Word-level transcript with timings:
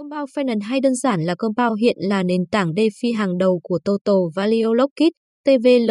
Compound 0.00 0.30
Finance 0.36 0.60
hay 0.62 0.80
đơn 0.80 0.94
giản 0.94 1.20
là 1.20 1.34
Compound 1.34 1.80
hiện 1.80 1.96
là 1.98 2.22
nền 2.22 2.40
tảng 2.50 2.70
DeFi 2.70 3.16
hàng 3.16 3.38
đầu 3.38 3.60
của 3.62 3.78
Total 3.84 4.16
Value 4.34 4.74
Lockit, 4.74 5.12
TVL, 5.44 5.90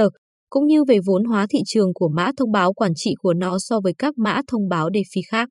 cũng 0.49 0.67
như 0.67 0.83
về 0.83 0.99
vốn 1.05 1.23
hóa 1.23 1.45
thị 1.49 1.59
trường 1.65 1.93
của 1.93 2.09
mã 2.15 2.31
thông 2.37 2.51
báo 2.51 2.73
quản 2.73 2.91
trị 2.95 3.13
của 3.19 3.33
nó 3.33 3.57
so 3.59 3.79
với 3.83 3.93
các 3.97 4.17
mã 4.17 4.41
thông 4.47 4.69
báo 4.69 4.89
DeFi 4.89 5.21
khác. 5.31 5.49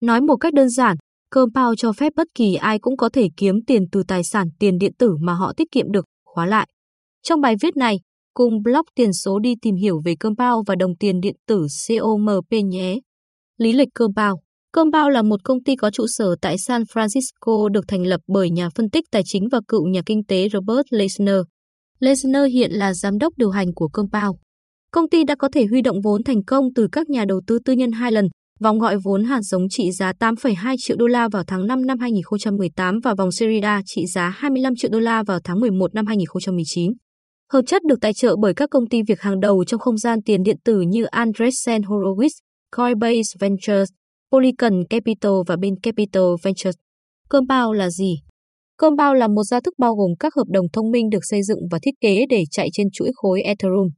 Nói 0.00 0.20
một 0.20 0.36
cách 0.36 0.54
đơn 0.54 0.68
giản, 0.68 0.96
Compound 1.30 1.74
cho 1.76 1.92
phép 1.92 2.12
bất 2.16 2.26
kỳ 2.34 2.54
ai 2.54 2.78
cũng 2.78 2.96
có 2.96 3.08
thể 3.08 3.28
kiếm 3.36 3.54
tiền 3.66 3.82
từ 3.92 4.02
tài 4.08 4.24
sản 4.24 4.48
tiền 4.58 4.78
điện 4.78 4.92
tử 4.98 5.16
mà 5.20 5.34
họ 5.34 5.52
tiết 5.56 5.70
kiệm 5.72 5.92
được, 5.92 6.04
khóa 6.24 6.46
lại. 6.46 6.68
Trong 7.22 7.40
bài 7.40 7.54
viết 7.62 7.76
này, 7.76 7.96
cùng 8.34 8.62
blog 8.62 8.84
tiền 8.94 9.12
số 9.12 9.38
đi 9.38 9.54
tìm 9.62 9.74
hiểu 9.74 10.00
về 10.04 10.14
Compound 10.20 10.66
và 10.66 10.74
đồng 10.74 10.96
tiền 10.96 11.20
điện 11.20 11.36
tử 11.46 11.66
COMP 11.88 12.52
nhé. 12.64 12.98
Lý 13.58 13.72
lịch 13.72 13.88
Compound 13.94 14.38
Compound 14.78 15.14
là 15.14 15.22
một 15.22 15.44
công 15.44 15.62
ty 15.62 15.76
có 15.76 15.90
trụ 15.90 16.04
sở 16.06 16.36
tại 16.40 16.58
San 16.58 16.82
Francisco 16.82 17.68
được 17.68 17.84
thành 17.88 18.06
lập 18.06 18.20
bởi 18.28 18.50
nhà 18.50 18.68
phân 18.74 18.90
tích 18.90 19.04
tài 19.10 19.22
chính 19.24 19.48
và 19.52 19.60
cựu 19.68 19.86
nhà 19.88 20.00
kinh 20.06 20.24
tế 20.24 20.48
Robert 20.52 20.86
Lesner. 20.90 21.40
Lesner 22.00 22.52
hiện 22.52 22.70
là 22.72 22.94
giám 22.94 23.18
đốc 23.18 23.32
điều 23.36 23.50
hành 23.50 23.74
của 23.74 23.88
Compound. 23.88 24.36
Công 24.92 25.08
ty 25.08 25.24
đã 25.24 25.34
có 25.38 25.48
thể 25.52 25.66
huy 25.66 25.82
động 25.82 26.00
vốn 26.04 26.22
thành 26.22 26.44
công 26.44 26.64
từ 26.74 26.88
các 26.92 27.08
nhà 27.08 27.24
đầu 27.28 27.40
tư 27.46 27.58
tư 27.64 27.72
nhân 27.72 27.92
hai 27.92 28.12
lần, 28.12 28.28
vòng 28.60 28.78
gọi 28.78 28.96
vốn 29.04 29.24
hạt 29.24 29.40
giống 29.42 29.68
trị 29.70 29.92
giá 29.92 30.12
8,2 30.20 30.76
triệu 30.78 30.96
đô 30.96 31.06
la 31.06 31.28
vào 31.28 31.44
tháng 31.46 31.66
5 31.66 31.86
năm 31.86 31.98
2018 31.98 33.00
và 33.04 33.14
vòng 33.14 33.32
Series 33.32 33.64
A 33.64 33.82
trị 33.86 34.06
giá 34.06 34.28
25 34.28 34.76
triệu 34.76 34.90
đô 34.90 35.00
la 35.00 35.22
vào 35.22 35.40
tháng 35.44 35.60
11 35.60 35.94
năm 35.94 36.06
2019. 36.06 36.92
Hợp 37.52 37.62
chất 37.66 37.82
được 37.88 38.00
tài 38.00 38.12
trợ 38.14 38.36
bởi 38.42 38.54
các 38.54 38.70
công 38.70 38.86
ty 38.86 39.02
việc 39.08 39.20
hàng 39.20 39.40
đầu 39.40 39.64
trong 39.64 39.80
không 39.80 39.98
gian 39.98 40.22
tiền 40.22 40.42
điện 40.42 40.56
tử 40.64 40.80
như 40.80 41.04
Andreessen 41.04 41.82
Horowitz, 41.82 42.40
Coinbase 42.76 43.36
Ventures, 43.40 43.88
Polycon 44.32 44.84
Capital 44.90 45.32
và 45.46 45.56
bên 45.56 45.74
Capital 45.82 46.22
Ventures. 46.42 46.76
Compound 47.28 47.78
là 47.78 47.90
gì? 47.90 48.14
Compound 48.76 49.18
là 49.18 49.28
một 49.28 49.42
gia 49.42 49.60
thức 49.60 49.74
bao 49.78 49.94
gồm 49.94 50.10
các 50.20 50.34
hợp 50.34 50.46
đồng 50.48 50.66
thông 50.72 50.90
minh 50.90 51.10
được 51.10 51.22
xây 51.22 51.42
dựng 51.42 51.58
và 51.70 51.78
thiết 51.82 51.90
kế 52.00 52.26
để 52.28 52.44
chạy 52.50 52.68
trên 52.72 52.86
chuỗi 52.92 53.10
khối 53.14 53.42
Ethereum. 53.42 53.88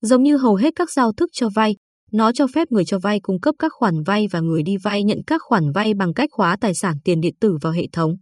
Giống 0.00 0.22
như 0.22 0.36
hầu 0.36 0.54
hết 0.54 0.70
các 0.76 0.90
giao 0.90 1.12
thức 1.12 1.30
cho 1.32 1.48
vay, 1.54 1.76
nó 2.12 2.32
cho 2.32 2.46
phép 2.54 2.68
người 2.70 2.84
cho 2.84 2.98
vay 2.98 3.20
cung 3.20 3.40
cấp 3.40 3.54
các 3.58 3.72
khoản 3.74 4.02
vay 4.02 4.26
và 4.30 4.40
người 4.40 4.62
đi 4.62 4.76
vay 4.76 5.04
nhận 5.04 5.18
các 5.26 5.40
khoản 5.44 5.72
vay 5.72 5.94
bằng 5.94 6.14
cách 6.14 6.30
khóa 6.32 6.56
tài 6.60 6.74
sản 6.74 6.96
tiền 7.04 7.20
điện 7.20 7.34
tử 7.40 7.56
vào 7.62 7.72
hệ 7.72 7.86
thống. 7.92 8.16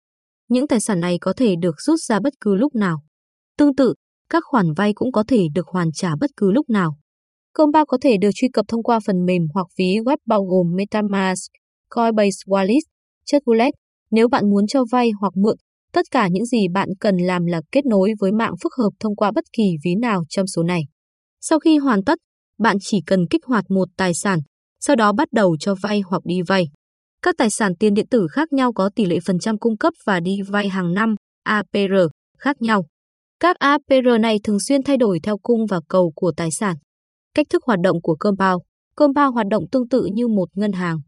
Những 0.49 0.69
tài 0.69 0.81
sản 0.81 1.01
này 1.01 1.19
có 1.21 1.33
thể 1.37 1.55
được 1.61 1.75
rút 1.79 2.01
ra 2.01 2.21
bất 2.21 2.33
cứ 2.41 2.55
lúc 2.55 2.75
nào. 2.75 3.03
Tương 3.59 3.75
tự, 3.77 3.95
các 4.31 4.43
khoản 4.47 4.73
vay 4.73 4.93
cũng 4.95 5.13
có 5.13 5.25
thể 5.29 5.47
được 5.55 5.67
hoàn 5.67 5.93
trả 5.93 6.11
bất 6.21 6.31
cứ 6.37 6.53
lúc 6.53 6.71
nào. 6.71 6.97
Compound 7.57 7.85
có 7.89 7.99
thể 8.01 8.17
được 8.21 8.31
truy 8.35 8.49
cập 8.53 8.65
thông 8.69 8.83
qua 8.83 9.01
phần 9.07 9.25
mềm 9.25 9.43
hoặc 9.55 9.67
ví 9.79 9.99
web 10.05 10.17
bao 10.27 10.45
gồm 10.45 10.67
MetaMask, 10.77 11.53
Coinbase 11.91 12.39
Wallet, 12.47 12.81
Chất 13.27 13.43
Wallet. 13.47 13.71
Nếu 14.11 14.29
bạn 14.29 14.51
muốn 14.51 14.67
cho 14.67 14.85
vay 14.93 15.11
hoặc 15.21 15.33
mượn, 15.37 15.57
tất 15.93 16.03
cả 16.11 16.29
những 16.29 16.45
gì 16.45 16.69
bạn 16.69 16.89
cần 17.01 17.17
làm 17.17 17.47
là 17.47 17.61
kết 17.73 17.87
nối 17.87 18.13
với 18.21 18.33
mạng 18.33 18.55
phức 18.63 18.73
hợp 18.79 18.91
thông 19.01 19.17
qua 19.17 19.31
bất 19.35 19.45
kỳ 19.53 19.63
ví 19.85 19.95
nào 19.95 20.23
trong 20.29 20.47
số 20.47 20.63
này. 20.63 20.81
Sau 21.41 21.59
khi 21.59 21.79
hoàn 21.79 22.05
tất, 22.05 22.19
bạn 22.59 22.77
chỉ 22.81 23.01
cần 23.07 23.27
kích 23.31 23.45
hoạt 23.45 23.65
một 23.71 23.89
tài 23.97 24.15
sản, 24.15 24.39
sau 24.81 24.97
đó 24.97 25.13
bắt 25.13 25.29
đầu 25.33 25.57
cho 25.61 25.75
vay 25.83 26.01
hoặc 26.07 26.23
đi 26.25 26.43
vay. 26.43 26.65
Các 27.23 27.35
tài 27.39 27.51
sản 27.51 27.73
tiền 27.79 27.95
điện 27.95 28.07
tử 28.11 28.27
khác 28.31 28.53
nhau 28.53 28.73
có 28.73 28.91
tỷ 28.97 29.05
lệ 29.05 29.19
phần 29.27 29.39
trăm 29.39 29.59
cung 29.59 29.77
cấp 29.77 29.95
và 30.05 30.21
đi 30.21 30.39
vay 30.49 30.69
hàng 30.69 30.95
năm, 30.95 31.15
APR, 31.43 31.95
khác 32.39 32.63
nhau. 32.63 32.87
Các 33.41 33.57
APR 33.59 34.21
này 34.21 34.39
thường 34.45 34.61
xuyên 34.61 34.83
thay 34.83 34.97
đổi 34.97 35.21
theo 35.23 35.39
cung 35.39 35.67
và 35.67 35.81
cầu 35.89 36.13
của 36.15 36.33
tài 36.37 36.51
sản. 36.51 36.77
Cách 37.37 37.47
thức 37.51 37.63
hoạt 37.67 37.81
động 37.81 38.03
của 38.03 38.17
Compound 38.21 38.63
Compound 38.97 39.35
hoạt 39.35 39.47
động 39.51 39.65
tương 39.73 39.89
tự 39.89 40.09
như 40.15 40.29
một 40.29 40.49
ngân 40.55 40.73
hàng. 40.73 41.01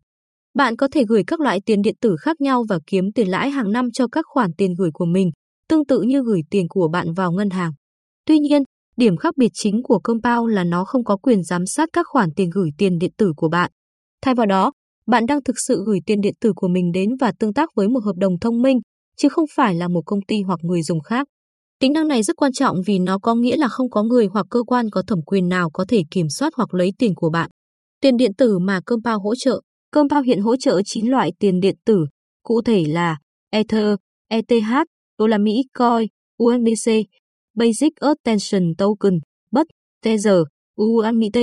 Bạn 0.54 0.76
có 0.76 0.88
thể 0.92 1.04
gửi 1.08 1.22
các 1.26 1.40
loại 1.40 1.60
tiền 1.66 1.82
điện 1.82 1.94
tử 2.00 2.16
khác 2.20 2.40
nhau 2.40 2.64
và 2.68 2.78
kiếm 2.86 3.04
tiền 3.14 3.28
lãi 3.28 3.50
hàng 3.50 3.72
năm 3.72 3.90
cho 3.92 4.06
các 4.12 4.24
khoản 4.28 4.50
tiền 4.58 4.74
gửi 4.78 4.90
của 4.94 5.04
mình, 5.04 5.30
tương 5.68 5.86
tự 5.86 6.00
như 6.00 6.22
gửi 6.22 6.40
tiền 6.50 6.66
của 6.68 6.88
bạn 6.88 7.12
vào 7.12 7.32
ngân 7.32 7.50
hàng. 7.50 7.72
Tuy 8.26 8.38
nhiên, 8.38 8.62
điểm 8.96 9.16
khác 9.16 9.36
biệt 9.36 9.48
chính 9.54 9.82
của 9.82 9.98
Compound 9.98 10.54
là 10.54 10.64
nó 10.64 10.84
không 10.84 11.04
có 11.04 11.16
quyền 11.16 11.42
giám 11.42 11.66
sát 11.66 11.88
các 11.92 12.06
khoản 12.08 12.28
tiền 12.36 12.50
gửi 12.55 12.70
tiền 12.78 12.98
điện 12.98 13.12
tử 13.17 13.33
của 13.36 13.48
bạn. 13.48 13.70
Thay 14.22 14.34
vào 14.34 14.46
đó, 14.46 14.72
bạn 15.06 15.27
đang 15.27 15.42
thực 15.42 15.56
sự 15.67 15.83
gửi 15.86 15.98
tiền 16.06 16.20
điện 16.20 16.34
tử 16.40 16.52
của 16.56 16.68
mình 16.68 16.92
đến 16.92 17.11
và 17.20 17.33
tương 17.38 17.55
tác 17.55 17.68
với 17.74 17.88
một 17.88 18.05
hợp 18.05 18.17
đồng 18.17 18.38
thông 18.40 18.62
minh, 18.62 18.78
chứ 19.17 19.28
không 19.28 19.46
phải 19.56 19.74
là 19.74 19.88
một 19.88 20.02
công 20.06 20.20
ty 20.28 20.42
hoặc 20.42 20.61
người 20.62 20.83
dùng 20.83 21.00
khác. 21.00 21.28
Tính 21.80 21.92
năng 21.92 22.08
này 22.08 22.22
rất 22.22 22.36
quan 22.36 22.52
trọng 22.52 22.77
vì 22.86 22.98
nó 22.98 23.18
có 23.18 23.34
nghĩa 23.34 23.56
là 23.56 23.68
không 23.68 23.90
có 23.90 24.02
người 24.02 24.27
hoặc 24.27 24.46
cơ 24.50 24.62
quan 24.62 24.90
có 24.90 25.02
thẩm 25.06 25.22
quyền 25.22 25.48
nào 25.48 25.70
có 25.72 25.84
thể 25.89 26.02
kiểm 26.11 26.28
soát 26.28 26.52
hoặc 26.56 26.74
lấy 26.74 26.92
tiền 26.98 27.14
của 27.14 27.30
bạn. 27.30 27.50
Tiền 28.00 28.16
điện 28.16 28.34
tử 28.34 28.58
mà 28.58 28.80
Compound 28.86 29.22
hỗ 29.22 29.34
trợ. 29.34 29.61
Compound 29.90 30.27
hiện 30.27 30.40
hỗ 30.40 30.56
trợ 30.56 30.80
9 30.84 31.06
loại 31.06 31.33
tiền 31.38 31.61
điện 31.61 31.77
tử, 31.84 32.06
cụ 32.42 32.62
thể 32.62 32.84
là 32.88 33.18
Ether, 33.50 33.96
ETH, 34.28 34.86
đô 35.18 35.27
la 35.27 35.38
Mỹ 35.38 35.62
Coin, 35.78 36.08
USDC, 36.42 36.92
Basic 37.55 37.92
Attention 37.96 38.74
Token, 38.78 39.18
BUT, 39.50 39.67
Tether, 40.02 40.38
USDT, 40.83 41.38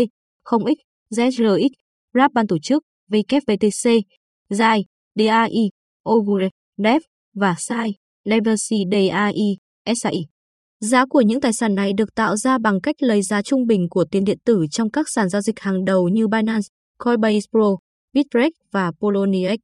0x, 0.46 0.76
ZRX, 1.12 1.70
RAP 2.14 2.34
ban 2.34 2.48
tổ 2.48 2.58
chức, 2.60 2.84
WVTC, 3.12 4.02
DAI, 4.50 4.86
DAI, 5.16 5.70
Ogre, 6.10 6.50
DEV 6.78 7.02
và 7.34 7.56
SAI, 7.58 7.94
Legacy 8.24 8.84
DAI, 8.92 9.58
SAI. 9.96 10.26
Giá 10.80 11.06
của 11.10 11.22
những 11.22 11.42
tài 11.42 11.54
sản 11.54 11.76
này 11.76 11.94
được 11.98 12.16
tạo 12.16 12.38
ra 12.38 12.58
bằng 12.58 12.82
cách 12.82 12.96
lấy 13.00 13.22
giá 13.22 13.42
trung 13.42 13.68
bình 13.68 13.88
của 13.90 14.06
tiền 14.12 14.24
điện 14.24 14.38
tử 14.46 14.66
trong 14.72 14.92
các 14.92 15.10
sàn 15.10 15.30
giao 15.30 15.42
dịch 15.42 15.60
hàng 15.60 15.86
đầu 15.86 16.10
như 16.10 16.28
Binance, 16.28 16.68
Coinbase 16.98 17.48
Pro, 17.52 17.76
Bittrex 18.14 18.52
và 18.72 18.92
Poloniex. 19.00 19.60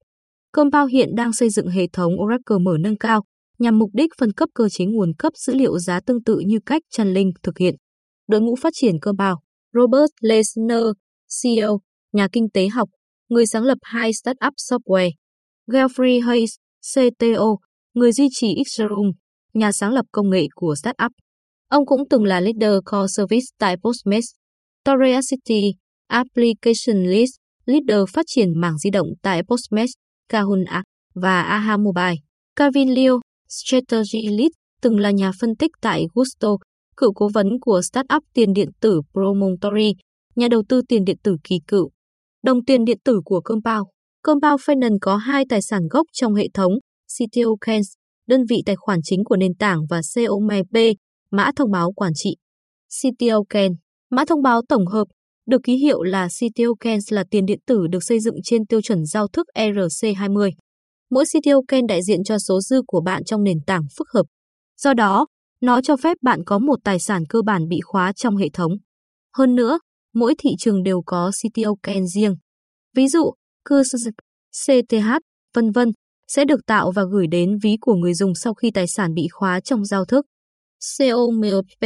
Compound 0.52 0.92
hiện 0.92 1.10
đang 1.16 1.34
xây 1.34 1.50
dựng 1.50 1.68
hệ 1.68 1.88
thống 1.94 2.14
Oracle 2.22 2.58
mở 2.62 2.78
nâng 2.80 2.98
cao 2.98 3.24
nhằm 3.60 3.80
mục 3.80 3.90
đích 3.94 4.10
phân 4.20 4.34
cấp 4.34 4.50
cơ 4.54 4.70
chế 4.70 4.86
nguồn 4.86 5.14
cấp 5.18 5.34
dữ 5.36 5.54
liệu 5.54 5.80
giá 5.80 6.00
tương 6.00 6.24
tự 6.24 6.40
như 6.46 6.60
cách 6.66 6.82
Trần 6.92 7.14
Linh 7.14 7.32
thực 7.44 7.58
hiện. 7.58 7.76
Đội 8.28 8.42
ngũ 8.42 8.56
phát 8.56 8.74
triển 8.76 9.00
Compound, 9.00 9.38
Robert 9.74 10.12
Lesner, 10.22 10.84
CEO, 11.44 11.80
nhà 12.14 12.28
kinh 12.32 12.50
tế 12.50 12.68
học, 12.68 12.90
người 13.30 13.46
sáng 13.46 13.64
lập 13.64 13.78
hai 13.82 14.14
startup 14.14 14.54
software. 14.70 15.12
Geoffrey 15.68 16.26
Hayes, 16.26 16.52
CTO, 16.94 17.58
người 17.94 18.12
duy 18.12 18.28
trì 18.32 18.56
Xerum, 18.66 19.12
nhà 19.54 19.72
sáng 19.72 19.94
lập 19.94 20.06
công 20.12 20.30
nghệ 20.30 20.48
của 20.56 20.76
startup. 20.76 21.12
Ông 21.68 21.86
cũng 21.86 22.10
từng 22.10 22.24
là 22.24 22.40
leader 22.40 22.80
core 22.86 23.08
service 23.08 23.46
tại 23.60 23.76
Postmates, 23.78 24.26
Curiosity, 24.86 25.72
Application 26.08 27.04
List, 27.04 27.32
leader 27.66 28.10
phát 28.14 28.26
triển 28.28 28.60
mảng 28.62 28.78
di 28.78 28.90
động 28.90 29.08
tại 29.22 29.42
Postmates, 29.44 29.92
Kahun 30.30 30.64
App 30.64 30.86
và 31.16 31.42
Aha 31.42 31.78
Mobile. 31.78 32.16
Kevin 32.56 32.94
Liu, 32.94 33.20
Strategy 33.50 34.28
Lead, 34.28 34.52
từng 34.82 35.00
là 35.00 35.12
nhà 35.12 35.32
phân 35.40 35.56
tích 35.56 35.72
tại 35.82 36.06
Gusto, 36.14 36.50
cựu 36.98 37.14
cố 37.14 37.30
vấn 37.34 37.48
của 37.62 37.82
startup 37.82 38.24
tiền 38.34 38.54
điện 38.54 38.70
tử 38.82 39.02
Promontory, 39.14 39.94
nhà 40.36 40.48
đầu 40.48 40.64
tư 40.70 40.82
tiền 40.88 41.06
điện 41.06 41.18
tử 41.24 41.36
kỳ 41.44 41.56
cựu. 41.68 41.90
Đồng 42.44 42.66
tiền 42.66 42.86
điện 42.86 42.98
tử 43.04 43.22
của 43.26 43.42
Compound. 43.42 43.88
Compound 44.24 44.62
Finance 44.62 44.98
có 45.02 45.18
hai 45.18 45.44
tài 45.50 45.62
sản 45.62 45.82
gốc 45.90 46.08
trong 46.14 46.36
hệ 46.36 46.48
thống, 46.54 46.74
CTO 47.08 47.56
Kens 47.66 47.88
đơn 48.32 48.46
vị 48.50 48.64
tài 48.66 48.76
khoản 48.76 49.00
chính 49.04 49.24
của 49.24 49.36
nền 49.36 49.56
tảng 49.56 49.80
và 49.90 50.02
COMP, 50.16 50.78
mã 51.32 51.52
thông 51.56 51.72
báo 51.72 51.92
quản 51.92 52.12
trị. 52.16 52.36
CTOken, 53.02 53.72
mã 54.12 54.26
thông 54.26 54.42
báo 54.42 54.62
tổng 54.70 54.88
hợp, 54.88 55.08
được 55.48 55.62
ký 55.64 55.74
hiệu 55.74 56.04
là 56.04 56.28
CTOken 56.28 57.00
là 57.10 57.24
tiền 57.32 57.46
điện 57.46 57.60
tử 57.68 57.88
được 57.90 58.04
xây 58.04 58.20
dựng 58.20 58.36
trên 58.44 58.66
tiêu 58.66 58.82
chuẩn 58.82 59.06
giao 59.06 59.28
thức 59.28 59.48
ERC20. 59.56 60.52
Mỗi 61.10 61.26
CTOken 61.26 61.88
đại 61.88 62.04
diện 62.04 62.24
cho 62.24 62.40
số 62.40 62.62
dư 62.62 62.82
của 62.88 63.02
bạn 63.02 63.24
trong 63.24 63.44
nền 63.44 63.58
tảng 63.68 63.84
phức 63.98 64.08
hợp. 64.14 64.26
Do 64.82 64.94
đó, 64.94 65.28
nó 65.62 65.82
cho 65.82 65.98
phép 65.98 66.18
bạn 66.22 66.40
có 66.46 66.60
một 66.60 66.80
tài 66.84 67.00
sản 67.00 67.24
cơ 67.30 67.42
bản 67.42 67.68
bị 67.68 67.80
khóa 67.84 68.14
trong 68.14 68.38
hệ 68.38 68.50
thống. 68.54 68.72
Hơn 69.38 69.56
nữa, 69.56 69.80
mỗi 70.14 70.36
thị 70.38 70.50
trường 70.60 70.84
đều 70.84 71.02
có 71.06 71.32
CTOken 71.32 72.08
riêng. 72.08 72.36
Ví 72.96 73.08
dụ, 73.08 73.32
CTH, 74.66 75.10
vân 75.54 75.72
vân 75.72 75.92
sẽ 76.36 76.46
được 76.46 76.66
tạo 76.68 76.92
và 76.92 77.04
gửi 77.12 77.28
đến 77.28 77.58
ví 77.64 77.78
của 77.82 77.96
người 77.96 78.14
dùng 78.14 78.36
sau 78.36 78.54
khi 78.54 78.72
tài 78.72 78.88
sản 78.88 79.14
bị 79.14 79.28
khóa 79.32 79.60
trong 79.60 79.86
giao 79.86 80.06
thức. 80.06 80.26
COMP 80.98 81.86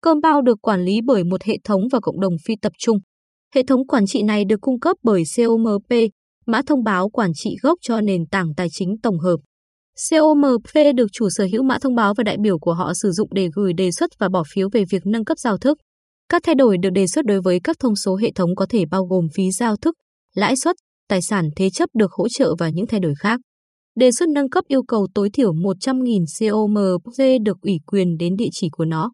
Compound 0.00 0.46
được 0.46 0.58
quản 0.62 0.80
lý 0.84 1.00
bởi 1.06 1.24
một 1.24 1.42
hệ 1.42 1.58
thống 1.64 1.82
và 1.92 2.00
cộng 2.00 2.20
đồng 2.20 2.32
phi 2.46 2.54
tập 2.62 2.72
trung. 2.78 2.98
Hệ 3.54 3.62
thống 3.62 3.86
quản 3.86 4.06
trị 4.06 4.22
này 4.22 4.44
được 4.44 4.60
cung 4.60 4.80
cấp 4.80 4.96
bởi 5.02 5.22
COMP, 5.36 5.92
mã 6.46 6.62
thông 6.66 6.84
báo 6.84 7.08
quản 7.08 7.30
trị 7.34 7.56
gốc 7.62 7.78
cho 7.82 8.00
nền 8.00 8.26
tảng 8.26 8.54
tài 8.56 8.68
chính 8.70 8.96
tổng 9.02 9.18
hợp. 9.18 9.36
COMP 10.10 10.94
được 10.96 11.06
chủ 11.12 11.28
sở 11.30 11.46
hữu 11.52 11.62
mã 11.62 11.78
thông 11.78 11.94
báo 11.94 12.14
và 12.14 12.24
đại 12.24 12.36
biểu 12.40 12.58
của 12.58 12.74
họ 12.74 12.92
sử 12.94 13.10
dụng 13.10 13.28
để 13.34 13.48
gửi 13.54 13.72
đề 13.72 13.90
xuất 13.92 14.10
và 14.18 14.28
bỏ 14.28 14.42
phiếu 14.54 14.68
về 14.72 14.84
việc 14.90 15.06
nâng 15.06 15.24
cấp 15.24 15.38
giao 15.38 15.58
thức. 15.58 15.78
Các 16.28 16.42
thay 16.44 16.54
đổi 16.54 16.78
được 16.78 16.90
đề 16.90 17.06
xuất 17.06 17.24
đối 17.24 17.40
với 17.40 17.60
các 17.64 17.76
thông 17.78 17.96
số 17.96 18.16
hệ 18.16 18.32
thống 18.34 18.56
có 18.56 18.66
thể 18.68 18.84
bao 18.90 19.04
gồm 19.04 19.26
phí 19.34 19.50
giao 19.50 19.76
thức, 19.76 19.94
lãi 20.34 20.56
suất, 20.56 20.76
tài 21.08 21.22
sản 21.22 21.48
thế 21.56 21.70
chấp 21.70 21.88
được 21.94 22.12
hỗ 22.12 22.28
trợ 22.28 22.54
và 22.58 22.68
những 22.68 22.86
thay 22.86 23.00
đổi 23.00 23.14
khác. 23.18 23.40
Đề 24.00 24.12
xuất 24.12 24.28
nâng 24.28 24.50
cấp 24.50 24.64
yêu 24.68 24.82
cầu 24.82 25.06
tối 25.14 25.30
thiểu 25.32 25.52
100.000 25.52 26.24
COMP 26.38 27.42
được 27.44 27.60
ủy 27.62 27.78
quyền 27.86 28.16
đến 28.16 28.36
địa 28.36 28.48
chỉ 28.52 28.68
của 28.72 28.84
nó. 28.84 29.12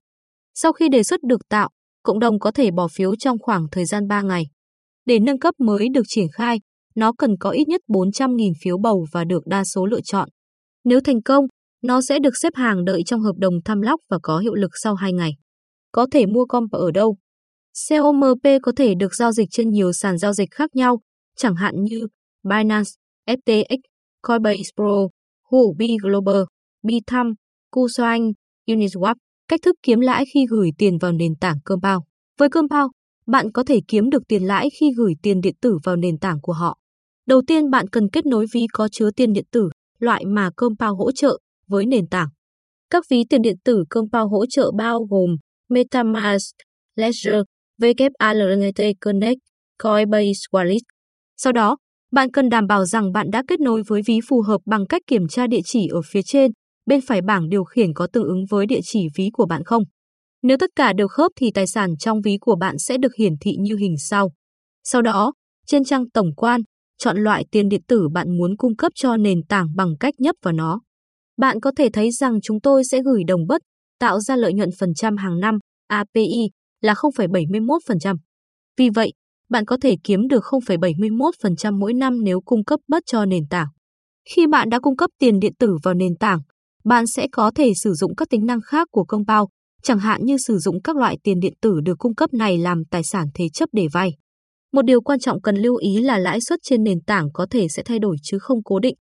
Sau 0.55 0.73
khi 0.73 0.89
đề 0.89 1.03
xuất 1.03 1.23
được 1.23 1.49
tạo, 1.49 1.69
cộng 2.03 2.19
đồng 2.19 2.39
có 2.39 2.51
thể 2.51 2.71
bỏ 2.71 2.89
phiếu 2.89 3.17
trong 3.17 3.39
khoảng 3.39 3.67
thời 3.71 3.85
gian 3.85 4.09
3 4.09 4.23
ngày. 4.23 4.45
Để 5.07 5.19
nâng 5.19 5.39
cấp 5.39 5.55
mới 5.59 5.89
được 5.89 6.03
triển 6.09 6.27
khai, 6.33 6.61
nó 6.95 7.13
cần 7.19 7.37
có 7.41 7.51
ít 7.51 7.69
nhất 7.69 7.81
400.000 7.89 8.53
phiếu 8.63 8.79
bầu 8.79 9.07
và 9.13 9.25
được 9.25 9.47
đa 9.47 9.65
số 9.65 9.87
lựa 9.87 10.01
chọn. 10.01 10.29
Nếu 10.85 11.01
thành 11.01 11.23
công, 11.23 11.45
nó 11.83 12.01
sẽ 12.01 12.19
được 12.19 12.37
xếp 12.43 12.53
hàng 12.55 12.85
đợi 12.85 13.03
trong 13.07 13.21
hợp 13.21 13.37
đồng 13.39 13.55
thăm 13.65 13.81
lóc 13.81 14.01
và 14.11 14.19
có 14.23 14.39
hiệu 14.39 14.55
lực 14.55 14.71
sau 14.83 14.95
2 14.95 15.13
ngày. 15.13 15.31
Có 15.93 16.07
thể 16.13 16.27
mua 16.27 16.45
comp 16.45 16.73
ở 16.73 16.91
đâu? 16.91 17.17
COMP 17.89 18.63
có 18.63 18.73
thể 18.77 18.95
được 18.95 19.15
giao 19.15 19.33
dịch 19.33 19.49
trên 19.51 19.71
nhiều 19.71 19.93
sàn 19.93 20.19
giao 20.19 20.33
dịch 20.33 20.49
khác 20.51 20.77
nhau, 20.77 21.01
chẳng 21.37 21.55
hạn 21.55 21.75
như 21.83 22.07
Binance, 22.45 22.91
FTX, 23.29 23.79
Coinbase 24.27 24.71
Pro, 24.77 25.09
Huobi 25.51 25.97
Global, 26.03 26.43
Bitum, 26.83 27.35
Kucoin, 27.71 28.33
Uniswap. 28.67 29.17
Cách 29.49 29.61
thức 29.63 29.77
kiếm 29.83 30.01
lãi 30.01 30.25
khi 30.35 30.47
gửi 30.51 30.71
tiền 30.79 30.99
vào 30.99 31.13
nền 31.13 31.35
tảng 31.41 31.57
Compound. 31.65 32.03
Với 32.39 32.49
Compound, 32.49 32.91
bạn 33.27 33.53
có 33.53 33.65
thể 33.65 33.81
kiếm 33.89 34.11
được 34.11 34.23
tiền 34.29 34.43
lãi 34.43 34.69
khi 34.81 34.93
gửi 34.97 35.13
tiền 35.23 35.41
điện 35.41 35.55
tử 35.61 35.79
vào 35.85 35.97
nền 35.97 36.19
tảng 36.19 36.39
của 36.43 36.53
họ. 36.53 36.79
Đầu 37.27 37.43
tiên 37.47 37.71
bạn 37.71 37.89
cần 37.89 38.09
kết 38.13 38.27
nối 38.27 38.47
ví 38.53 38.67
có 38.73 38.89
chứa 38.93 39.11
tiền 39.17 39.33
điện 39.33 39.45
tử, 39.51 39.69
loại 39.99 40.25
mà 40.25 40.51
Compound 40.57 40.99
hỗ 40.99 41.13
trợ 41.13 41.39
với 41.67 41.87
nền 41.87 42.07
tảng. 42.09 42.29
Các 42.91 43.05
ví 43.11 43.25
tiền 43.31 43.43
điện 43.43 43.57
tử 43.65 43.85
Compound 43.91 44.31
hỗ 44.31 44.47
trợ 44.47 44.71
bao 44.79 45.07
gồm 45.11 45.37
MetaMask, 45.69 46.55
Ledger, 46.97 47.43
WALT 47.81 48.95
Connect, 49.01 49.39
Coinbase 49.83 50.41
Wallet. 50.53 50.81
Sau 51.37 51.53
đó, 51.53 51.77
bạn 52.13 52.31
cần 52.31 52.49
đảm 52.49 52.67
bảo 52.67 52.85
rằng 52.85 53.13
bạn 53.13 53.31
đã 53.31 53.43
kết 53.49 53.61
nối 53.61 53.83
với 53.87 54.03
ví 54.07 54.21
phù 54.29 54.43
hợp 54.43 54.61
bằng 54.67 54.87
cách 54.87 55.03
kiểm 55.07 55.29
tra 55.29 55.47
địa 55.47 55.61
chỉ 55.65 55.89
ở 55.89 56.01
phía 56.11 56.23
trên, 56.23 56.51
bên 56.87 57.01
phải 57.07 57.21
bảng 57.21 57.49
điều 57.49 57.65
khiển 57.65 57.95
có 57.95 58.07
tương 58.13 58.25
ứng 58.25 58.45
với 58.51 58.67
địa 58.67 58.81
chỉ 58.85 59.07
ví 59.17 59.31
của 59.33 59.47
bạn 59.47 59.65
không. 59.65 59.83
Nếu 60.43 60.57
tất 60.61 60.71
cả 60.77 60.93
đều 60.93 61.09
khớp 61.09 61.33
thì 61.37 61.51
tài 61.51 61.67
sản 61.67 61.97
trong 61.97 62.21
ví 62.21 62.39
của 62.41 62.57
bạn 62.57 62.79
sẽ 62.79 62.99
được 62.99 63.15
hiển 63.19 63.33
thị 63.41 63.57
như 63.61 63.77
hình 63.77 63.95
sau. 63.99 64.33
Sau 64.85 65.03
đó, 65.03 65.33
trên 65.67 65.85
trang 65.85 66.11
tổng 66.11 66.35
quan, 66.37 66.61
chọn 66.99 67.19
loại 67.19 67.45
tiền 67.51 67.69
điện 67.69 67.83
tử 67.89 68.09
bạn 68.13 68.37
muốn 68.39 68.57
cung 68.57 68.77
cấp 68.77 68.93
cho 68.95 69.17
nền 69.17 69.43
tảng 69.49 69.67
bằng 69.77 69.97
cách 70.01 70.15
nhấp 70.19 70.37
vào 70.43 70.53
nó. 70.53 70.81
Bạn 71.37 71.61
có 71.61 71.73
thể 71.77 71.89
thấy 71.93 72.11
rằng 72.11 72.41
chúng 72.43 72.61
tôi 72.61 72.85
sẽ 72.85 73.03
gửi 73.05 73.25
đồng 73.27 73.47
bất, 73.47 73.63
tạo 73.99 74.21
ra 74.21 74.37
lợi 74.37 74.53
nhuận 74.55 74.71
phần 74.79 74.95
trăm 74.95 75.17
hàng 75.17 75.41
năm, 75.41 75.59
API, 75.87 76.51
là 76.81 76.95
0,71%. 76.95 78.17
Vì 78.77 78.91
vậy, 78.91 79.13
bạn 79.49 79.65
có 79.65 79.77
thể 79.83 79.97
kiếm 80.05 80.29
được 80.29 80.45
0,71% 80.45 81.79
mỗi 81.79 81.95
năm 81.95 82.25
nếu 82.25 82.41
cung 82.41 82.65
cấp 82.65 82.81
bất 82.89 83.03
cho 83.07 83.25
nền 83.25 83.47
tảng. 83.51 83.67
Khi 84.35 84.47
bạn 84.47 84.71
đã 84.71 84.81
cung 84.81 84.97
cấp 84.97 85.11
tiền 85.19 85.39
điện 85.41 85.53
tử 85.59 85.77
vào 85.83 85.95
nền 85.95 86.17
tảng, 86.17 86.41
bạn 86.85 87.05
sẽ 87.07 87.27
có 87.33 87.51
thể 87.55 87.73
sử 87.83 87.93
dụng 87.93 88.17
các 88.17 88.29
tính 88.31 88.47
năng 88.47 88.61
khác 88.61 88.89
của 88.91 89.05
Compound, 89.05 89.49
chẳng 89.83 89.99
hạn 89.99 90.25
như 90.25 90.37
sử 90.47 90.59
dụng 90.59 90.83
các 90.83 90.97
loại 90.97 91.19
tiền 91.23 91.41
điện 91.41 91.55
tử 91.61 91.81
được 91.85 91.99
cung 91.99 92.15
cấp 92.15 92.33
này 92.33 92.59
làm 92.59 92.83
tài 92.91 93.03
sản 93.05 93.27
thế 93.35 93.49
chấp 93.49 93.69
để 93.73 93.87
vay. 93.93 94.11
Một 94.73 94.83
điều 94.83 95.01
quan 95.01 95.19
trọng 95.19 95.43
cần 95.43 95.57
lưu 95.57 95.77
ý 95.77 96.01
là 96.01 96.19
lãi 96.19 96.41
suất 96.41 96.59
trên 96.63 96.83
nền 96.83 97.01
tảng 97.07 97.29
có 97.33 97.47
thể 97.51 97.67
sẽ 97.69 97.83
thay 97.83 97.99
đổi 97.99 98.17
chứ 98.23 98.39
không 98.39 98.63
cố 98.65 98.79
định. 98.79 98.95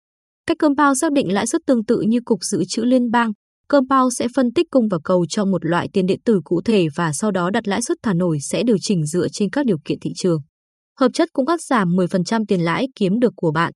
Cách 0.47 0.56
Compound 0.59 1.00
xác 1.00 1.12
định 1.12 1.33
lãi 1.33 1.47
suất 1.47 1.62
tương 1.67 1.85
tự 1.85 2.00
như 2.00 2.19
Cục 2.25 2.39
Dự 2.50 2.62
trữ 2.69 2.83
Liên 2.83 3.11
bang, 3.11 3.33
Compound 3.73 4.13
sẽ 4.19 4.27
phân 4.37 4.53
tích 4.53 4.67
cung 4.71 4.89
và 4.91 4.99
cầu 5.05 5.27
cho 5.29 5.45
một 5.45 5.65
loại 5.65 5.89
tiền 5.93 6.07
điện 6.07 6.21
tử 6.25 6.41
cụ 6.45 6.61
thể 6.65 6.87
và 6.97 7.13
sau 7.13 7.31
đó 7.31 7.51
đặt 7.51 7.69
lãi 7.69 7.83
suất 7.83 7.99
thả 8.03 8.15
nổi 8.15 8.39
sẽ 8.41 8.63
điều 8.63 8.77
chỉnh 8.81 9.07
dựa 9.07 9.27
trên 9.33 9.51
các 9.51 9.67
điều 9.67 9.77
kiện 9.85 9.99
thị 10.01 10.11
trường. 10.17 10.41
Hợp 10.99 11.09
chất 11.15 11.29
cũng 11.33 11.47
cắt 11.47 11.61
giảm 11.63 11.89
10% 11.89 12.45
tiền 12.49 12.61
lãi 12.61 12.87
kiếm 12.97 13.19
được 13.19 13.33
của 13.37 13.53
bạn. 13.53 13.73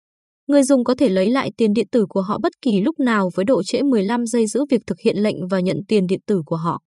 Người 0.49 0.63
dùng 0.63 0.85
có 0.85 0.95
thể 0.99 1.09
lấy 1.09 1.31
lại 1.31 1.51
tiền 1.57 1.73
điện 1.73 1.87
tử 1.93 2.07
của 2.09 2.21
họ 2.21 2.39
bất 2.43 2.53
kỳ 2.63 2.81
lúc 2.81 3.01
nào 3.01 3.31
với 3.35 3.45
độ 3.45 3.63
trễ 3.63 3.83
15 3.83 4.27
giây 4.27 4.47
giữ 4.47 4.65
việc 4.71 4.81
thực 4.87 5.01
hiện 5.01 5.17
lệnh 5.19 5.49
và 5.51 5.61
nhận 5.61 5.77
tiền 5.89 6.07
điện 6.07 6.21
tử 6.27 6.43
của 6.47 6.57
họ. 6.57 6.83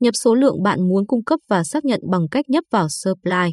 Nhập 0.00 0.14
số 0.24 0.34
lượng 0.34 0.62
bạn 0.62 0.88
muốn 0.88 1.06
cung 1.06 1.24
cấp 1.24 1.40
và 1.48 1.64
xác 1.64 1.84
nhận 1.84 2.00
bằng 2.10 2.28
cách 2.30 2.44
nhấp 2.48 2.64
vào 2.70 2.86
Supply. 2.90 3.50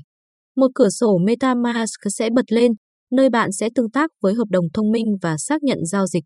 Một 0.56 0.68
cửa 0.76 0.90
sổ 0.90 1.18
MetaMask 1.18 2.02
sẽ 2.18 2.30
bật 2.36 2.52
lên, 2.52 2.72
nơi 3.12 3.30
bạn 3.30 3.52
sẽ 3.52 3.70
tương 3.76 3.92
tác 3.92 4.12
với 4.22 4.34
hợp 4.34 4.48
đồng 4.50 4.66
thông 4.74 4.92
minh 4.92 5.06
và 5.22 5.36
xác 5.38 5.64
nhận 5.64 5.86
giao 5.86 6.08
dịch 6.08 6.24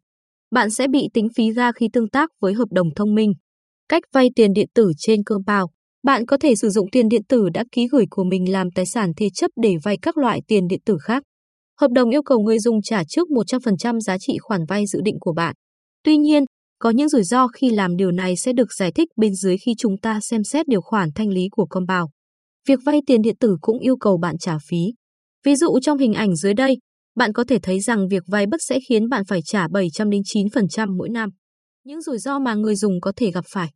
bạn 0.51 0.69
sẽ 0.69 0.87
bị 0.87 1.09
tính 1.13 1.27
phí 1.35 1.51
ra 1.51 1.71
khi 1.71 1.89
tương 1.93 2.09
tác 2.09 2.29
với 2.41 2.53
hợp 2.53 2.67
đồng 2.71 2.87
thông 2.95 3.15
minh. 3.15 3.33
Cách 3.89 4.03
vay 4.13 4.29
tiền 4.35 4.53
điện 4.53 4.67
tử 4.73 4.91
trên 4.97 5.23
Compound 5.23 5.69
Bạn 6.03 6.25
có 6.25 6.37
thể 6.37 6.55
sử 6.55 6.69
dụng 6.69 6.87
tiền 6.91 7.09
điện 7.09 7.21
tử 7.29 7.49
đã 7.53 7.63
ký 7.71 7.87
gửi 7.91 8.05
của 8.09 8.23
mình 8.23 8.51
làm 8.51 8.71
tài 8.75 8.85
sản 8.85 9.11
thế 9.17 9.29
chấp 9.33 9.51
để 9.61 9.75
vay 9.83 9.97
các 10.01 10.17
loại 10.17 10.41
tiền 10.47 10.67
điện 10.67 10.79
tử 10.85 10.97
khác. 11.03 11.23
Hợp 11.79 11.91
đồng 11.91 12.09
yêu 12.09 12.23
cầu 12.23 12.39
người 12.39 12.59
dùng 12.59 12.81
trả 12.81 13.03
trước 13.03 13.27
100% 13.27 13.99
giá 13.99 14.17
trị 14.17 14.37
khoản 14.41 14.61
vay 14.67 14.85
dự 14.87 14.99
định 15.03 15.15
của 15.19 15.33
bạn. 15.33 15.55
Tuy 16.03 16.17
nhiên, 16.17 16.43
có 16.79 16.89
những 16.89 17.09
rủi 17.09 17.23
ro 17.23 17.47
khi 17.47 17.69
làm 17.69 17.95
điều 17.95 18.11
này 18.11 18.35
sẽ 18.35 18.53
được 18.53 18.73
giải 18.73 18.91
thích 18.91 19.09
bên 19.15 19.35
dưới 19.35 19.57
khi 19.57 19.73
chúng 19.77 19.97
ta 19.97 20.19
xem 20.19 20.43
xét 20.43 20.67
điều 20.67 20.81
khoản 20.81 21.09
thanh 21.15 21.29
lý 21.29 21.47
của 21.51 21.65
Compound. 21.65 22.09
Việc 22.67 22.79
vay 22.85 23.01
tiền 23.05 23.21
điện 23.21 23.35
tử 23.39 23.57
cũng 23.61 23.79
yêu 23.79 23.97
cầu 23.97 24.17
bạn 24.17 24.37
trả 24.37 24.57
phí. 24.69 24.77
Ví 25.45 25.55
dụ 25.55 25.79
trong 25.81 25.97
hình 25.97 26.13
ảnh 26.13 26.35
dưới 26.35 26.53
đây, 26.53 26.77
bạn 27.15 27.33
có 27.33 27.43
thể 27.43 27.59
thấy 27.63 27.79
rằng 27.79 28.07
việc 28.07 28.23
vay 28.27 28.45
bất 28.45 28.61
sẽ 28.67 28.79
khiến 28.89 29.09
bạn 29.09 29.23
phải 29.27 29.39
trả 29.45 29.67
700 29.67 30.09
đến 30.09 30.21
9% 30.21 30.97
mỗi 30.97 31.09
năm. 31.09 31.29
Những 31.85 32.01
rủi 32.01 32.17
ro 32.17 32.39
mà 32.39 32.53
người 32.53 32.75
dùng 32.75 33.01
có 33.01 33.11
thể 33.15 33.31
gặp 33.31 33.45
phải. 33.53 33.69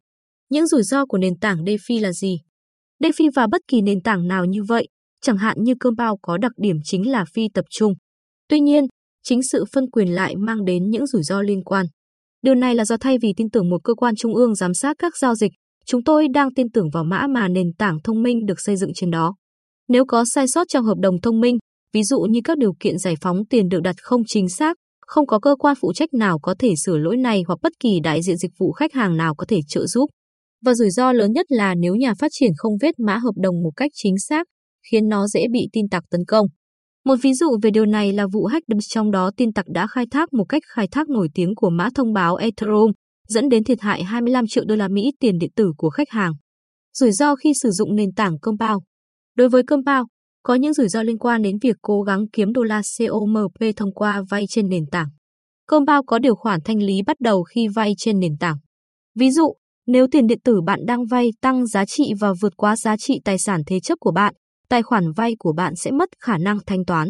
Những 0.49 0.67
rủi 0.67 0.83
ro 0.83 1.05
của 1.05 1.17
nền 1.17 1.39
tảng 1.39 1.57
DeFi 1.57 2.01
là 2.01 2.11
gì? 2.11 2.37
DeFi 3.03 3.31
và 3.35 3.47
bất 3.51 3.61
kỳ 3.67 3.81
nền 3.81 4.01
tảng 4.01 4.27
nào 4.27 4.45
như 4.45 4.63
vậy, 4.63 4.87
chẳng 5.21 5.37
hạn 5.37 5.57
như 5.63 5.73
Compound 5.79 6.19
có 6.21 6.37
đặc 6.37 6.51
điểm 6.57 6.77
chính 6.83 7.11
là 7.11 7.25
phi 7.33 7.47
tập 7.53 7.65
trung. 7.69 7.93
Tuy 8.49 8.59
nhiên, 8.59 8.85
chính 9.23 9.43
sự 9.43 9.65
phân 9.73 9.89
quyền 9.89 10.15
lại 10.15 10.35
mang 10.35 10.65
đến 10.65 10.89
những 10.89 11.07
rủi 11.07 11.23
ro 11.23 11.41
liên 11.41 11.63
quan. 11.63 11.85
Điều 12.41 12.55
này 12.55 12.75
là 12.75 12.85
do 12.85 12.97
thay 12.97 13.17
vì 13.21 13.33
tin 13.37 13.49
tưởng 13.49 13.69
một 13.69 13.83
cơ 13.83 13.93
quan 13.93 14.15
trung 14.15 14.35
ương 14.35 14.55
giám 14.55 14.73
sát 14.73 14.95
các 14.99 15.17
giao 15.17 15.35
dịch, 15.35 15.51
chúng 15.85 16.03
tôi 16.03 16.27
đang 16.33 16.53
tin 16.53 16.71
tưởng 16.71 16.89
vào 16.93 17.03
mã 17.03 17.27
mà 17.29 17.47
nền 17.47 17.73
tảng 17.77 17.97
thông 18.03 18.23
minh 18.23 18.45
được 18.45 18.61
xây 18.61 18.75
dựng 18.75 18.91
trên 18.95 19.11
đó. 19.11 19.35
Nếu 19.87 20.05
có 20.05 20.25
sai 20.25 20.47
sót 20.47 20.67
trong 20.67 20.85
hợp 20.85 20.97
đồng 20.97 21.21
thông 21.21 21.39
minh, 21.39 21.57
ví 21.95 22.03
dụ 22.03 22.19
như 22.19 22.39
các 22.43 22.57
điều 22.57 22.73
kiện 22.79 22.97
giải 22.97 23.15
phóng 23.21 23.45
tiền 23.49 23.69
được 23.69 23.81
đặt 23.81 23.95
không 24.01 24.21
chính 24.27 24.49
xác, 24.49 24.77
không 25.01 25.27
có 25.27 25.39
cơ 25.39 25.55
quan 25.59 25.75
phụ 25.81 25.93
trách 25.93 26.13
nào 26.13 26.39
có 26.39 26.55
thể 26.59 26.73
sửa 26.85 26.97
lỗi 26.97 27.17
này 27.17 27.43
hoặc 27.47 27.59
bất 27.61 27.71
kỳ 27.79 27.99
đại 28.03 28.21
diện 28.21 28.37
dịch 28.37 28.51
vụ 28.59 28.71
khách 28.71 28.93
hàng 28.93 29.17
nào 29.17 29.35
có 29.35 29.45
thể 29.47 29.59
trợ 29.67 29.85
giúp. 29.85 30.09
Và 30.65 30.73
rủi 30.73 30.89
ro 30.89 31.11
lớn 31.11 31.31
nhất 31.31 31.45
là 31.49 31.75
nếu 31.75 31.95
nhà 31.95 32.13
phát 32.19 32.31
triển 32.31 32.51
không 32.57 32.73
viết 32.81 32.99
mã 32.99 33.17
hợp 33.17 33.31
đồng 33.35 33.63
một 33.63 33.71
cách 33.75 33.91
chính 33.93 34.15
xác, 34.19 34.47
khiến 34.91 35.07
nó 35.07 35.27
dễ 35.27 35.45
bị 35.51 35.59
tin 35.73 35.89
tặc 35.89 36.03
tấn 36.09 36.21
công. 36.27 36.47
Một 37.05 37.15
ví 37.21 37.33
dụ 37.33 37.47
về 37.61 37.71
điều 37.71 37.85
này 37.85 38.13
là 38.13 38.27
vụ 38.33 38.45
hack 38.45 38.65
trong 38.89 39.11
đó 39.11 39.31
tin 39.37 39.53
tặc 39.53 39.65
đã 39.67 39.87
khai 39.87 40.05
thác 40.11 40.33
một 40.33 40.45
cách 40.49 40.63
khai 40.75 40.87
thác 40.91 41.09
nổi 41.09 41.29
tiếng 41.33 41.55
của 41.55 41.69
mã 41.69 41.89
thông 41.95 42.13
báo 42.13 42.35
Ethereum, 42.35 42.91
dẫn 43.27 43.49
đến 43.49 43.63
thiệt 43.63 43.81
hại 43.81 44.03
25 44.03 44.45
triệu 44.47 44.63
đô 44.67 44.75
la 44.75 44.87
Mỹ 44.87 45.11
tiền 45.19 45.37
điện 45.37 45.51
tử 45.55 45.71
của 45.77 45.89
khách 45.89 46.09
hàng. 46.09 46.33
Rủi 46.93 47.11
ro 47.11 47.35
khi 47.35 47.53
sử 47.61 47.71
dụng 47.71 47.95
nền 47.95 48.13
tảng 48.13 48.39
Compound 48.39 48.83
Đối 49.37 49.49
với 49.49 49.63
Compound, 49.63 50.05
có 50.47 50.55
những 50.55 50.73
rủi 50.73 50.87
ro 50.87 51.03
liên 51.03 51.17
quan 51.17 51.41
đến 51.41 51.57
việc 51.61 51.75
cố 51.81 52.01
gắng 52.01 52.25
kiếm 52.33 52.53
đô 52.53 52.63
la 52.63 52.81
COMP 52.99 53.75
thông 53.75 53.93
qua 53.93 54.21
vay 54.29 54.45
trên 54.49 54.69
nền 54.69 54.85
tảng. 54.91 55.07
Compound 55.67 56.03
có 56.07 56.19
điều 56.19 56.35
khoản 56.35 56.59
thanh 56.65 56.83
lý 56.83 57.01
bắt 57.07 57.17
đầu 57.19 57.43
khi 57.43 57.67
vay 57.67 57.93
trên 57.97 58.19
nền 58.19 58.37
tảng. 58.39 58.57
Ví 59.19 59.31
dụ, 59.31 59.53
nếu 59.87 60.07
tiền 60.11 60.27
điện 60.27 60.39
tử 60.43 60.61
bạn 60.61 60.79
đang 60.85 61.05
vay 61.05 61.29
tăng 61.41 61.67
giá 61.67 61.85
trị 61.85 62.13
và 62.19 62.33
vượt 62.41 62.53
quá 62.57 62.75
giá 62.75 62.97
trị 62.97 63.19
tài 63.25 63.39
sản 63.39 63.61
thế 63.67 63.79
chấp 63.79 63.95
của 63.99 64.11
bạn, 64.11 64.33
tài 64.69 64.83
khoản 64.83 65.11
vay 65.11 65.35
của 65.39 65.53
bạn 65.53 65.75
sẽ 65.75 65.91
mất 65.91 66.09
khả 66.19 66.37
năng 66.37 66.59
thanh 66.65 66.85
toán. 66.85 67.09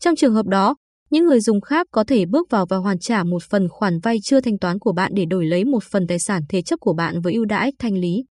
Trong 0.00 0.16
trường 0.16 0.34
hợp 0.34 0.46
đó, 0.46 0.76
những 1.10 1.24
người 1.24 1.40
dùng 1.40 1.60
khác 1.60 1.86
có 1.90 2.04
thể 2.04 2.26
bước 2.26 2.50
vào 2.50 2.66
và 2.66 2.76
hoàn 2.76 2.98
trả 2.98 3.24
một 3.24 3.42
phần 3.42 3.68
khoản 3.68 3.98
vay 4.00 4.16
chưa 4.22 4.40
thanh 4.40 4.58
toán 4.58 4.78
của 4.78 4.92
bạn 4.92 5.12
để 5.14 5.24
đổi 5.24 5.46
lấy 5.46 5.64
một 5.64 5.84
phần 5.84 6.06
tài 6.06 6.18
sản 6.18 6.42
thế 6.48 6.62
chấp 6.62 6.80
của 6.80 6.94
bạn 6.94 7.20
với 7.20 7.32
ưu 7.32 7.44
đãi 7.44 7.72
thanh 7.78 7.94
lý. 7.98 8.24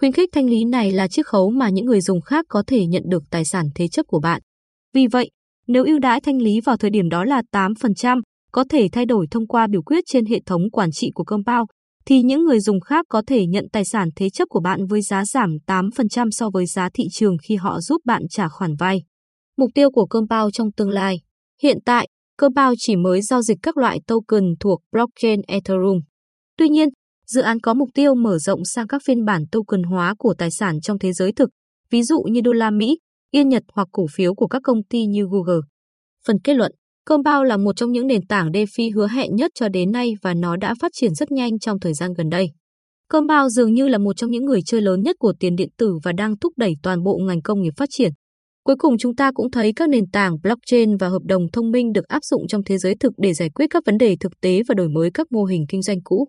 Khuyến 0.00 0.12
khích 0.12 0.30
thanh 0.32 0.46
lý 0.50 0.64
này 0.64 0.92
là 0.92 1.08
chiếc 1.08 1.26
khấu 1.26 1.50
mà 1.50 1.68
những 1.68 1.86
người 1.86 2.00
dùng 2.00 2.20
khác 2.20 2.44
có 2.48 2.62
thể 2.66 2.86
nhận 2.86 3.02
được 3.06 3.22
tài 3.30 3.44
sản 3.44 3.66
thế 3.74 3.88
chấp 3.88 4.06
của 4.06 4.20
bạn. 4.20 4.42
Vì 4.94 5.06
vậy, 5.06 5.30
nếu 5.66 5.84
ưu 5.84 5.98
đãi 5.98 6.20
thanh 6.20 6.42
lý 6.42 6.60
vào 6.64 6.76
thời 6.76 6.90
điểm 6.90 7.08
đó 7.08 7.24
là 7.24 7.42
8%, 7.52 8.20
có 8.52 8.64
thể 8.70 8.88
thay 8.92 9.06
đổi 9.06 9.26
thông 9.30 9.46
qua 9.46 9.66
biểu 9.66 9.82
quyết 9.82 10.04
trên 10.06 10.26
hệ 10.26 10.40
thống 10.46 10.70
quản 10.72 10.90
trị 10.92 11.10
của 11.14 11.24
Compound, 11.24 11.68
thì 12.06 12.22
những 12.22 12.44
người 12.44 12.60
dùng 12.60 12.80
khác 12.80 13.06
có 13.08 13.22
thể 13.26 13.46
nhận 13.46 13.64
tài 13.72 13.84
sản 13.84 14.08
thế 14.16 14.30
chấp 14.30 14.48
của 14.48 14.60
bạn 14.60 14.86
với 14.86 15.02
giá 15.02 15.24
giảm 15.24 15.56
8% 15.66 16.28
so 16.30 16.50
với 16.50 16.66
giá 16.66 16.88
thị 16.94 17.04
trường 17.12 17.36
khi 17.48 17.56
họ 17.56 17.80
giúp 17.80 18.00
bạn 18.04 18.22
trả 18.30 18.48
khoản 18.48 18.74
vay. 18.78 19.02
Mục 19.56 19.70
tiêu 19.74 19.90
của 19.90 20.06
Compound 20.06 20.54
trong 20.54 20.72
tương 20.72 20.90
lai 20.90 21.20
Hiện 21.62 21.78
tại, 21.84 22.08
Compound 22.38 22.74
chỉ 22.78 22.96
mới 22.96 23.22
giao 23.22 23.42
dịch 23.42 23.58
các 23.62 23.76
loại 23.76 24.00
token 24.06 24.44
thuộc 24.60 24.80
blockchain 24.92 25.40
Ethereum. 25.46 26.00
Tuy 26.58 26.68
nhiên, 26.68 26.88
Dự 27.34 27.40
án 27.40 27.60
có 27.60 27.74
mục 27.74 27.88
tiêu 27.94 28.14
mở 28.14 28.38
rộng 28.38 28.64
sang 28.64 28.86
các 28.86 29.02
phiên 29.04 29.24
bản 29.24 29.42
token 29.52 29.82
hóa 29.82 30.14
của 30.18 30.34
tài 30.38 30.50
sản 30.50 30.80
trong 30.80 30.98
thế 30.98 31.12
giới 31.12 31.32
thực, 31.32 31.48
ví 31.90 32.02
dụ 32.02 32.20
như 32.22 32.40
đô 32.40 32.52
la 32.52 32.70
Mỹ, 32.70 32.98
yên 33.30 33.48
Nhật 33.48 33.62
hoặc 33.72 33.88
cổ 33.92 34.06
phiếu 34.14 34.34
của 34.34 34.46
các 34.46 34.62
công 34.64 34.84
ty 34.90 35.06
như 35.06 35.26
Google. 35.30 35.60
Phần 36.26 36.36
kết 36.44 36.54
luận, 36.54 36.72
Compound 37.06 37.48
là 37.48 37.56
một 37.56 37.76
trong 37.76 37.92
những 37.92 38.06
nền 38.06 38.26
tảng 38.26 38.50
DeFi 38.50 38.94
hứa 38.94 39.08
hẹn 39.08 39.36
nhất 39.36 39.50
cho 39.54 39.68
đến 39.68 39.92
nay 39.92 40.12
và 40.22 40.34
nó 40.34 40.56
đã 40.56 40.74
phát 40.80 40.90
triển 40.94 41.14
rất 41.14 41.30
nhanh 41.30 41.58
trong 41.58 41.80
thời 41.80 41.94
gian 41.94 42.12
gần 42.12 42.28
đây. 42.28 42.50
Compound 43.08 43.56
dường 43.56 43.74
như 43.74 43.88
là 43.88 43.98
một 43.98 44.16
trong 44.16 44.30
những 44.30 44.44
người 44.44 44.60
chơi 44.66 44.80
lớn 44.80 45.02
nhất 45.02 45.16
của 45.18 45.32
tiền 45.40 45.56
điện 45.56 45.68
tử 45.78 45.98
và 46.04 46.12
đang 46.12 46.38
thúc 46.38 46.52
đẩy 46.56 46.74
toàn 46.82 47.02
bộ 47.02 47.18
ngành 47.26 47.42
công 47.42 47.62
nghiệp 47.62 47.72
phát 47.76 47.88
triển. 47.92 48.12
Cuối 48.64 48.76
cùng 48.78 48.98
chúng 48.98 49.16
ta 49.16 49.30
cũng 49.34 49.50
thấy 49.50 49.72
các 49.76 49.88
nền 49.88 50.10
tảng 50.10 50.36
blockchain 50.42 50.96
và 50.96 51.08
hợp 51.08 51.22
đồng 51.24 51.42
thông 51.52 51.70
minh 51.70 51.92
được 51.92 52.04
áp 52.08 52.24
dụng 52.24 52.46
trong 52.48 52.64
thế 52.64 52.78
giới 52.78 52.94
thực 53.00 53.12
để 53.16 53.34
giải 53.34 53.50
quyết 53.50 53.66
các 53.70 53.82
vấn 53.86 53.98
đề 53.98 54.16
thực 54.20 54.32
tế 54.40 54.62
và 54.68 54.74
đổi 54.74 54.88
mới 54.88 55.10
các 55.14 55.26
mô 55.32 55.44
hình 55.44 55.64
kinh 55.68 55.82
doanh 55.82 55.98
cũ. 56.04 56.28